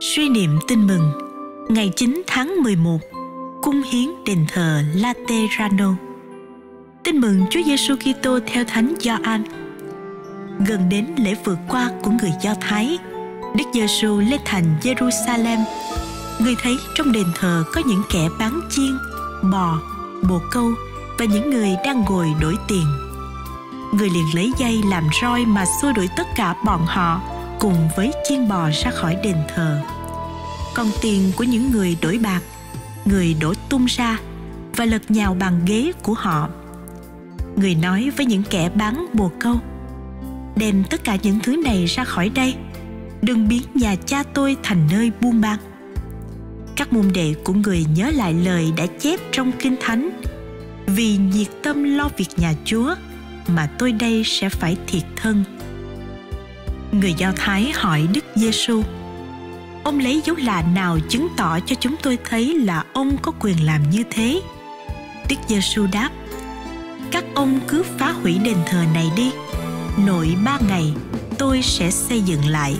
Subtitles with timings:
[0.00, 1.10] Suy niệm tin mừng
[1.68, 2.98] Ngày 9 tháng 11
[3.62, 5.94] Cung hiến đền thờ Laterano
[7.04, 9.44] Tin mừng Chúa Giêsu Kitô theo Thánh Gioan.
[10.66, 12.98] Gần đến lễ vượt qua của người Do Thái,
[13.56, 15.58] Đức Giêsu lên thành Jerusalem.
[16.40, 18.98] Người thấy trong đền thờ có những kẻ bán chiên,
[19.52, 19.78] bò,
[20.28, 20.70] bồ câu
[21.18, 22.86] và những người đang ngồi đổi tiền.
[23.92, 27.20] Người liền lấy dây làm roi mà xua đuổi tất cả bọn họ
[27.60, 29.80] cùng với chiên bò ra khỏi đền thờ.
[30.74, 32.40] Còn tiền của những người đổi bạc,
[33.04, 34.18] người đổ tung ra
[34.76, 36.48] và lật nhào bàn ghế của họ.
[37.56, 39.56] Người nói với những kẻ bán bồ câu,
[40.56, 42.54] đem tất cả những thứ này ra khỏi đây,
[43.22, 45.58] đừng biến nhà cha tôi thành nơi buôn bán.
[46.76, 50.20] Các môn đệ của người nhớ lại lời đã chép trong Kinh Thánh
[50.86, 52.94] vì nhiệt tâm lo việc nhà Chúa
[53.48, 55.44] mà tôi đây sẽ phải thiệt thân.
[57.00, 58.82] Người Do Thái hỏi Đức Giêsu:
[59.84, 63.66] Ông lấy dấu lạ nào chứng tỏ cho chúng tôi thấy là ông có quyền
[63.66, 64.40] làm như thế?
[65.28, 66.10] Đức Giêsu đáp:
[67.10, 69.30] Các ông cứ phá hủy đền thờ này đi.
[70.06, 70.92] Nội ba ngày
[71.38, 72.76] tôi sẽ xây dựng lại.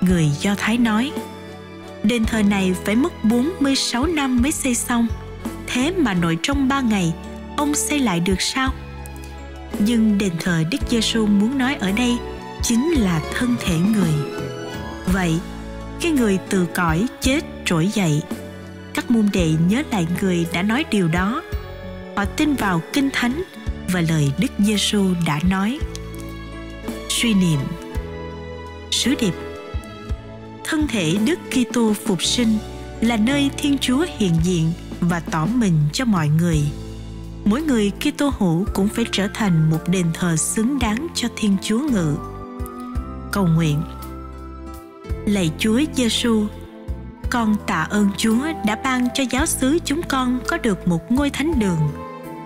[0.00, 1.12] Người Do Thái nói:
[2.02, 5.06] Đền thờ này phải mất 46 năm mới xây xong.
[5.66, 7.14] Thế mà nội trong ba ngày
[7.56, 8.70] ông xây lại được sao?
[9.78, 12.18] Nhưng đền thờ Đức Giêsu muốn nói ở đây
[12.64, 14.12] chính là thân thể người.
[15.12, 15.38] Vậy,
[16.00, 18.22] khi người từ cõi chết trỗi dậy,
[18.94, 21.42] các môn đệ nhớ lại người đã nói điều đó.
[22.16, 23.42] Họ tin vào Kinh Thánh
[23.92, 25.78] và lời Đức Giêsu đã nói.
[27.08, 27.58] Suy niệm
[28.90, 29.34] Sứ điệp
[30.64, 32.58] Thân thể Đức Kitô phục sinh
[33.00, 36.62] là nơi Thiên Chúa hiện diện và tỏ mình cho mọi người
[37.44, 41.56] mỗi người Kitô hữu cũng phải trở thành một đền thờ xứng đáng cho Thiên
[41.62, 42.33] Chúa ngự.
[43.34, 43.82] Cầu nguyện
[45.26, 46.46] Lạy Chúa Giêsu,
[47.30, 51.30] con tạ ơn Chúa đã ban cho giáo xứ chúng con có được một ngôi
[51.30, 51.92] thánh đường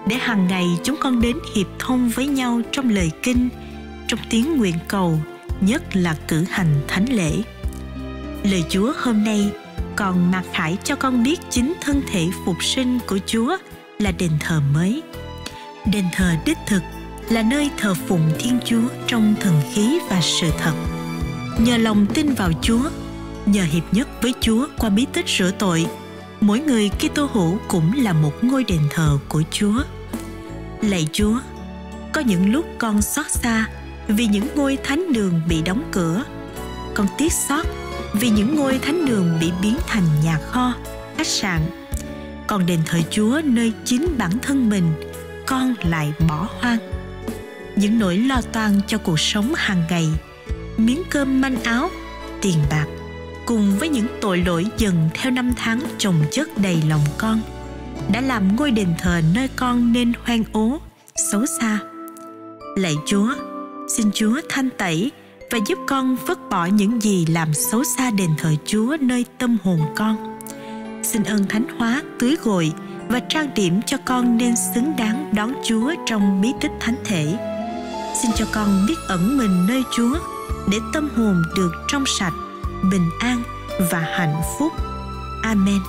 [0.06, 3.48] để hàng ngày chúng con đến hiệp thông với nhau trong lời kinh,
[4.08, 5.18] trong tiếng nguyện cầu,
[5.60, 7.32] nhất là cử hành thánh lễ.
[8.42, 9.52] Lời Chúa hôm nay
[9.96, 13.56] còn mặc khải cho con biết chính thân thể phục sinh của Chúa
[13.98, 15.02] là đền thờ mới.
[15.92, 16.82] Đền thờ đích thực
[17.30, 20.72] là nơi thờ phụng Thiên Chúa trong thần khí và sự thật.
[21.58, 22.90] Nhờ lòng tin vào Chúa,
[23.46, 25.86] nhờ hiệp nhất với Chúa qua bí tích rửa tội,
[26.40, 29.82] mỗi người Kitô hữu cũng là một ngôi đền thờ của Chúa.
[30.82, 31.38] Lạy Chúa,
[32.12, 33.68] có những lúc con xót xa
[34.08, 36.24] vì những ngôi thánh đường bị đóng cửa.
[36.94, 37.66] Con tiếc xót
[38.12, 40.74] vì những ngôi thánh đường bị biến thành nhà kho,
[41.16, 41.60] khách sạn
[42.46, 44.92] còn đền thờ Chúa nơi chính bản thân mình
[45.46, 46.97] con lại bỏ hoang.
[47.80, 50.08] Những nỗi lo toan cho cuộc sống hàng ngày,
[50.76, 51.90] miếng cơm manh áo,
[52.42, 52.86] tiền bạc
[53.46, 57.40] cùng với những tội lỗi dần theo năm tháng chồng chất đầy lòng con
[58.12, 60.80] đã làm ngôi đền thờ nơi con nên hoang ố,
[61.32, 61.78] xấu xa.
[62.76, 63.34] Lạy Chúa,
[63.96, 65.10] xin Chúa thanh tẩy
[65.50, 69.56] và giúp con vứt bỏ những gì làm xấu xa đền thờ Chúa nơi tâm
[69.64, 70.38] hồn con
[71.02, 72.72] xin ơn thánh hóa tưới gội
[73.08, 77.36] và trang điểm cho con nên xứng đáng đón Chúa trong bí tích thánh thể.
[78.14, 80.18] Xin cho con biết ẩn mình nơi Chúa
[80.70, 82.32] để tâm hồn được trong sạch,
[82.90, 83.42] bình an
[83.90, 84.72] và hạnh phúc.
[85.42, 85.80] Amen.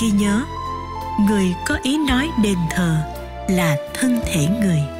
[0.00, 0.44] Ghi nhớ,
[1.28, 2.96] người có ý nói đền thờ
[3.48, 4.99] là thân thể người.